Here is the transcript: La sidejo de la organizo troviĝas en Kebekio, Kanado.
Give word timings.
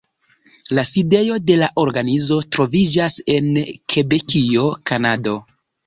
La 0.77 0.85
sidejo 0.91 1.37
de 1.51 1.57
la 1.59 1.67
organizo 1.83 2.41
troviĝas 2.57 3.21
en 3.37 3.55
Kebekio, 3.69 4.69
Kanado. 4.93 5.41